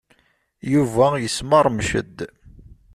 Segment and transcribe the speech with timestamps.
[0.71, 2.17] Yuba yesmeṛmec-d.